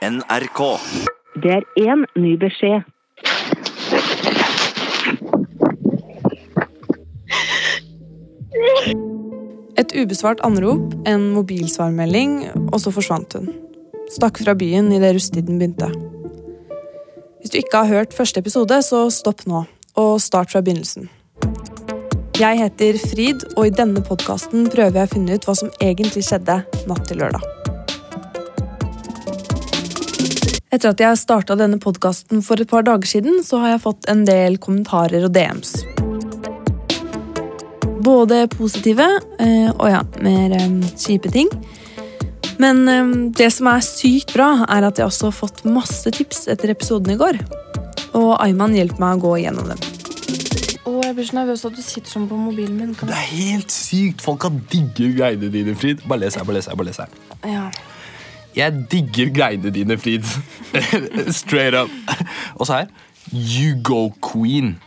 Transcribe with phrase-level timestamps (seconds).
[0.00, 0.60] NRK.
[1.42, 2.86] Det er én ny beskjed.
[9.76, 13.52] Et ubesvart anrop, en mobilsvarmelding, og så forsvant hun.
[14.08, 15.92] Stakk fra byen idet rusttiden begynte.
[17.40, 19.66] Hvis du ikke har hørt første episode, så stopp nå,
[20.00, 21.10] og start fra begynnelsen.
[22.40, 26.24] Jeg heter Frid, og i denne podkasten prøver jeg å finne ut hva som egentlig
[26.24, 27.59] skjedde natt til lørdag.
[30.70, 34.06] Etter at jeg starta denne podkasten for et par dager siden, så har jeg fått
[34.12, 35.80] en del kommentarer og DMs.
[38.06, 39.08] Både positive
[39.42, 41.50] eh, og ja, mer eh, kjipe ting.
[42.62, 46.46] Men eh, det som er sykt bra, er at jeg også har fått masse tips
[46.54, 47.42] etter episoden i går.
[48.14, 49.86] Og Ayman hjelper meg å gå igjennom dem.
[50.86, 52.94] Oh, jeg blir så nervøs at du sitter sånn på mobilen min.
[52.94, 54.22] Kan Det er helt sykt!
[54.22, 56.06] Folk kan digge greiene dine, Frid.
[56.06, 56.78] Bare les her, bare les her.
[56.78, 57.22] bare les her.
[57.58, 57.70] Ja.
[58.56, 60.26] Jeg digger greiene dine, Frid.
[61.40, 61.90] Straight up.
[62.56, 62.92] Og så her.
[63.32, 64.78] You go queen.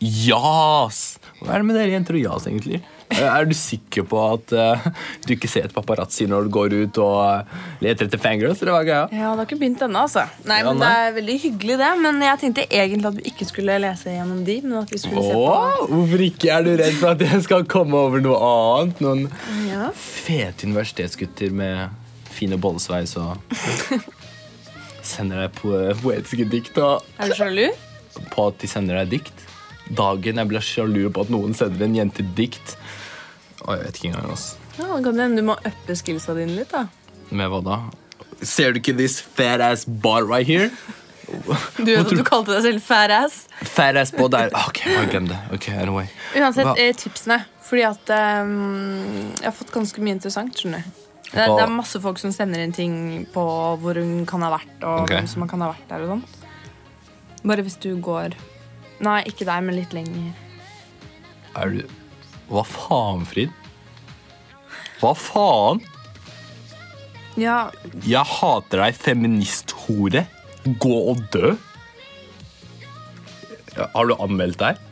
[0.00, 1.18] Jas!
[1.40, 2.80] Hva er det med dere jenter og jas, egentlig?
[3.10, 4.84] Er du sikker på at uh,
[5.26, 8.60] du ikke ser et paparazzi når du går ut og eh, leter etter fangirls?
[8.62, 9.02] Eller hva greia?
[9.10, 10.24] Ja, det har ikke begynt ennå, altså.
[10.46, 10.90] Nei, Ja, men nei.
[10.90, 11.90] Det er veldig hyggelig, det.
[12.04, 15.26] Men jeg tenkte egentlig at vi ikke skulle lese gjennom de, men at vi skulle
[15.26, 15.88] se på...
[15.90, 16.52] hvorfor ikke?
[16.54, 19.02] Er du redd for at jeg skal komme over noe annet?
[19.02, 19.26] Noen
[19.66, 19.90] ja.
[19.96, 21.98] fete universitetsgutter med
[22.30, 23.34] fine bollesveis og
[25.06, 27.68] sender deg po poetiske dikt og Er du sjalu?
[28.34, 29.44] på at de sender deg dikt.
[29.96, 32.76] Dagen jeg blir sjalu på at noen sender en jente dikt.
[33.64, 34.56] Og jeg vet ikke engang, Altså.
[34.78, 36.86] Ja, det hende du må uppe skillsa dine litt, da.
[37.30, 37.78] Med hva da?
[38.42, 40.70] Ser du ikke this fat ass bar right here?
[41.76, 43.44] Du vet at du kalte deg selv fat ass.
[43.62, 44.48] Fat ass bar der.
[44.66, 45.38] Ok, jeg glem det.
[45.54, 46.08] Ok, anyway.
[46.34, 47.44] Uansett, eh, tipsene.
[47.68, 48.10] Fordi at
[48.42, 50.56] um, jeg har fått ganske mye interessant.
[50.58, 51.04] skjønner du.
[51.30, 52.94] Det, det er masse folk som sender inn ting
[53.30, 53.42] på
[53.82, 54.72] hvor hun kan ha vært.
[54.82, 55.20] Og okay.
[55.20, 56.24] hvem som kan ha vært der og sånn.
[57.46, 58.36] Bare hvis du går
[59.00, 60.34] Nei, ikke der, men litt lenger.
[61.56, 61.78] Er du
[62.50, 63.54] Hva faen, Frid?
[65.00, 65.80] Hva faen?
[67.40, 67.70] Ja,
[68.04, 70.26] Jeg hater deg, feministhore.
[70.82, 71.54] Gå og dø.
[73.78, 74.84] Har du anmeldt deg?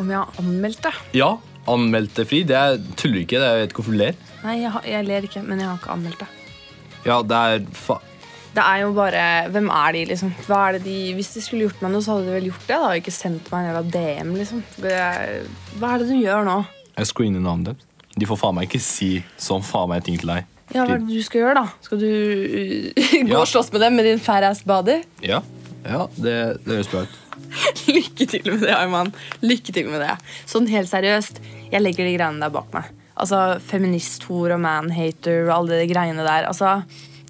[0.00, 0.92] om jeg har anmeldt det?
[1.16, 1.30] Ja.
[1.72, 2.50] Anmeldte Frid.
[2.54, 3.38] Jeg tuller ikke.
[3.42, 4.18] Jeg vet ikke hvorfor du ler.
[4.44, 6.28] Nei, jeg, har, jeg ler ikke, men jeg har ikke anmeldt det.
[7.06, 8.00] Ja, det er fa...
[8.56, 9.22] Det er jo bare
[9.52, 10.30] Hvem er de, liksom?
[10.46, 12.62] Hva er det de, hvis de skulle gjort meg noe, så hadde de vel gjort
[12.70, 12.78] det.
[12.86, 14.62] da Ikke sendt meg en jævla DM, liksom.
[14.80, 14.94] Det
[15.76, 16.54] Hva er det du gjør nå?
[16.96, 17.82] Jeg screener navnet deres.
[18.16, 19.10] De får faen meg ikke si
[19.44, 20.46] sånn faen meg ting til deg.
[20.72, 21.66] Ja, Hva er det du skal gjøre, da?
[21.84, 23.42] Skal du uh, gå Ja.
[23.42, 25.02] og slåss med dem med din fat ass body?
[25.22, 25.42] Ja,
[25.84, 26.32] ja det,
[26.64, 27.20] det høres bra ut.
[27.92, 29.12] Lykke til med det, Ayman.
[29.44, 30.16] Lykke til med det.
[30.48, 32.92] Sånn helt seriøst, jeg legger de greiene der bak meg.
[33.16, 36.48] Altså, Feministhor og manhater og alle de greiene der.
[36.50, 36.82] Altså,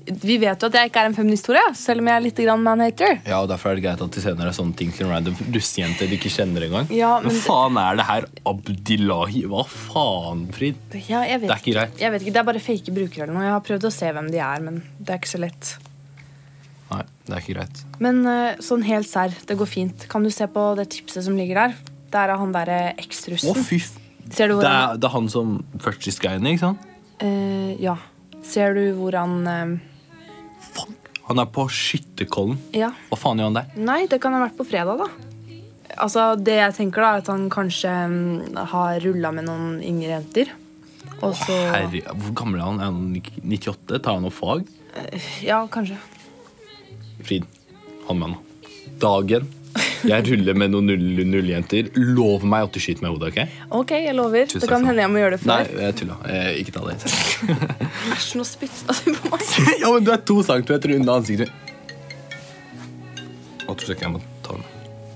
[0.07, 3.17] Vi vet jo at jeg ikke er en feministhore, selv om jeg er litt manhater.
[3.27, 5.35] Ja, og Derfor er det greit at de sender deg sånne ting til en random
[5.51, 6.87] russejente de ikke kjenner engang.
[6.95, 8.27] Ja, men Hva faen er det her?
[8.47, 9.43] Abdillahi?
[9.51, 10.79] Hva faen, Frid?
[11.09, 11.99] Ja, Det er ikke greit.
[11.99, 13.43] Jeg vet ikke, Det er bare fake brukere eller noe.
[13.49, 15.75] Jeg har prøvd å se hvem de er, men det er ikke så lett.
[16.87, 17.85] Nei, det er ikke greit.
[17.99, 20.07] Men eh, sånn helt serr, det går fint.
[20.13, 21.79] Kan du se på det tipset som ligger der?
[22.15, 23.59] Der er han derre Å, eks-russen.
[23.67, 23.97] fy f...
[24.35, 26.87] Ser du hvor Det han er, det er han som førstisgreiene, ikke sant?
[27.23, 27.97] Uh, Ja.
[28.47, 29.79] Ser du hvor han uh...
[30.73, 30.95] Faen!
[31.27, 32.59] Han er på Skytterkollen.
[32.77, 32.93] Ja.
[33.11, 33.73] Hva faen gjør han der?
[33.89, 35.09] Nei, det kan ha vært på fredag, da.
[35.97, 38.17] Altså, Det jeg tenker, da, er at han kanskje um,
[38.75, 40.53] har rulla med noen yngre jenter.
[41.25, 42.81] Og så Herre, hvor gammel er han?
[42.81, 43.99] Er han 98?
[44.05, 44.67] Tar han noe fag?
[45.45, 45.97] Ja, kanskje.
[47.25, 47.47] Frid,
[48.07, 48.43] han med nå.
[49.03, 49.49] Dagen
[50.05, 50.91] jeg ruller med noen
[51.31, 53.31] null-jenter lov meg at du skyter meg i hodet.
[53.33, 53.61] ok?
[53.81, 54.49] Ok, jeg lover.
[54.51, 56.19] Tusen det kan hende jeg må gjøre det Nei, jeg tulla.
[56.31, 56.97] Eh, Ikke ta det.
[58.17, 59.47] Æsj, nå spytta du på meg.
[59.83, 61.53] ja, men Du er to centimeter unna ansiktet.
[63.67, 64.67] Å, to sekunder, jeg må ta den.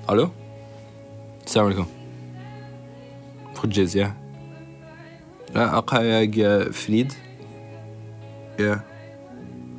[0.08, 0.28] Hallo?
[1.46, 1.90] Salam alaikum.
[3.58, 4.12] For jizya.
[5.54, 7.16] Eh, Frid.
[8.60, 8.78] Ja.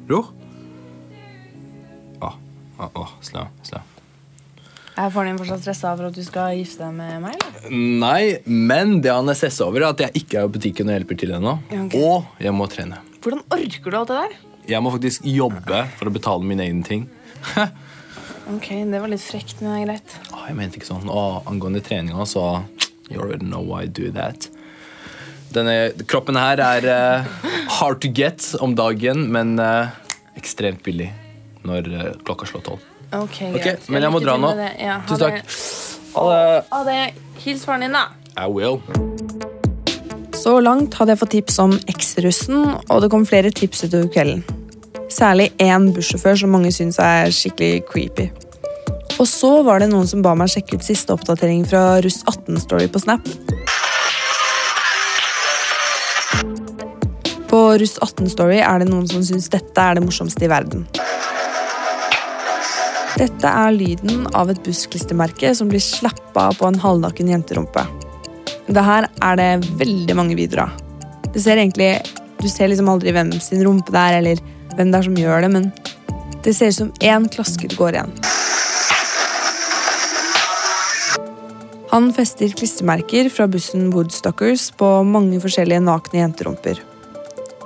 [0.10, 0.32] Roh?
[2.22, 2.32] Å,
[2.82, 3.88] å, å, slam, slam.
[5.02, 7.38] Er faren din fortsatt stressa for at du skal gifte deg med meg?
[7.42, 7.72] eller?
[8.04, 10.94] Nei, men det han er stressa over, er at jeg ikke er i butikken og
[10.94, 11.56] hjelper til ennå.
[11.72, 12.02] Okay.
[12.02, 13.00] Og jeg må trene.
[13.24, 14.36] Hvordan orker du alt det der?
[14.70, 17.08] Jeg må faktisk jobbe for å betale mine egne ting.
[18.52, 20.14] Ok, Det var litt frekt, men det er greit.
[20.34, 21.06] Åh, jeg mente ikke sånn.
[21.08, 22.66] Åh, angående treninga, så
[23.08, 24.50] You already know why I do that.
[25.56, 29.94] Denne kroppen her er uh, hard to get om dagen, men uh,
[30.40, 31.12] ekstremt billig
[31.68, 32.88] når eh, klokka slår tolv.
[33.12, 33.90] Ok, Ok, greit.
[33.92, 34.54] men jeg må dra nå.
[34.80, 35.42] Ja, Tusen takk.
[36.16, 36.64] Ha det.
[36.72, 37.00] Ha det.
[37.44, 38.06] Hils faren din, da.
[38.40, 38.80] I will.
[40.42, 44.44] Så langt hadde jeg fått tips om eksrussen, og det kom flere tips utover kvelden.
[45.12, 48.30] Særlig én bussjåfør som mange syns er skikkelig creepy.
[49.20, 52.88] Og så var det noen som ba meg sjekke ut siste oppdatering fra Russ 18-story
[52.90, 53.28] på Snap.
[57.52, 60.88] På Russ 18-story er det noen som syns dette er det morsomste i verden.
[63.22, 67.84] Dette er lyden av et bussklistremerke som blir slappa på en halvnaken jenterumpe.
[68.66, 70.80] Det her er det veldig mange videoer av.
[71.30, 71.94] Du ser egentlig
[72.42, 74.40] Du ser liksom aldri hvem sin rumpe det er, eller
[74.74, 75.68] hvem det er som gjør det, men
[76.42, 78.16] det ser ut som én klaske det går igjen.
[81.92, 86.82] Han fester klistremerker fra bussen Woodstockers på mange forskjellige nakne jenterumper.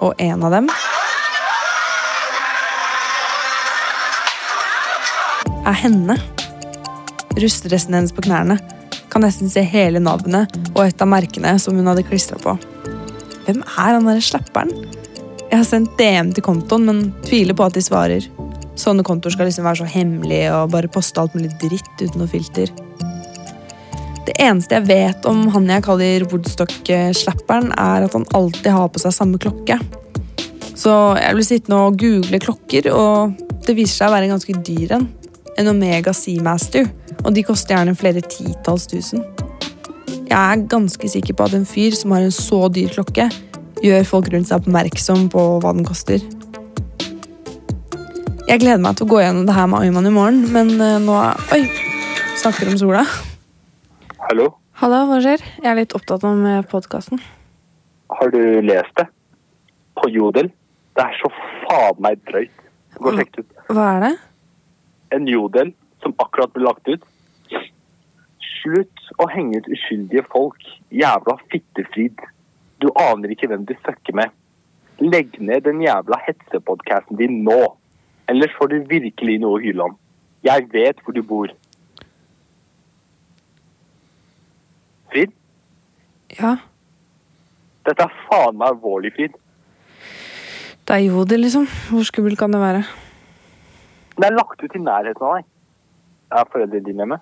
[0.04, 0.68] Og en av dem
[5.66, 6.18] er henne.
[7.36, 8.60] Rustedressen hennes på knærne.
[9.12, 12.56] Kan nesten se hele navnet og et av merkene som hun hadde klistra på.
[13.46, 14.74] Hvem er han derre slapperen?
[15.46, 18.26] Jeg har sendt DM til kontoen, men tviler på at de svarer.
[18.76, 22.32] Sånne kontoer skal liksom være så hemmelige og bare poste alt mulig dritt uten noe
[22.32, 22.72] filter.
[24.26, 29.04] Det eneste jeg vet om han jeg kaller Woodstock-slapperen, er at han alltid har på
[29.04, 29.78] seg samme klokke.
[30.76, 30.92] Så
[31.22, 33.38] jeg blir sittende og google klokker, og
[33.68, 35.08] det viser seg å være en ganske dyr en.
[35.58, 36.90] En Omega Seamaster,
[37.24, 39.24] og de koster gjerne flere titalls tusen.
[40.26, 43.30] Jeg er ganske sikker på at en fyr som har en så dyr klokke,
[43.84, 46.20] gjør folk rundt seg oppmerksom på hva den koster.
[48.46, 51.00] Jeg gleder meg til å gå gjennom det her med Ayman i morgen, men eh,
[51.02, 51.16] nå
[51.56, 51.64] Oi!
[52.38, 53.06] Snakker om sola.
[54.28, 54.52] Hallo,
[54.82, 55.42] Hallo, hva skjer?
[55.64, 57.22] Jeg er litt opptatt av podkasten.
[58.12, 59.08] har du lest det?
[59.96, 60.52] På Jodel?
[60.96, 61.32] Det er så
[61.64, 62.52] faen meg drøyt.
[63.00, 63.56] Gå og sjekk det ut.
[63.72, 64.12] Hva er det?
[65.12, 65.74] En Jodel
[66.04, 67.04] som akkurat ble lagt ut.
[68.62, 70.62] Slutt å henge ut uskyldige folk.
[70.92, 72.22] Jævla fittefrid.
[72.82, 74.34] Du aner ikke hvem du fucker med.
[75.00, 77.76] Legg ned den jævla hetsepodcasten din nå.
[78.32, 79.98] Ellers får du virkelig noe å hyle om.
[80.46, 81.52] Jeg vet hvor du bor.
[85.12, 85.32] Frid,
[86.36, 86.56] Ja,
[87.86, 89.36] dette er faen meg alvorlig, Frid.
[90.88, 91.68] det er jodel, liksom.
[91.90, 92.82] Hvor skummelt kan det være?
[94.16, 95.50] Den er lagt ut i nærheten av deg.
[96.32, 97.18] Er foreldrene dine hjemme?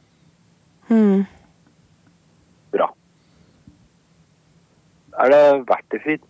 [0.90, 1.24] Hmm.
[2.74, 2.92] Bra.
[5.24, 6.30] Er det verdt det, Frid?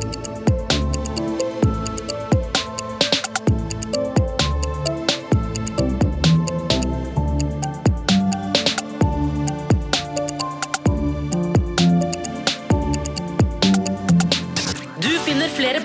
[0.00, 0.16] Du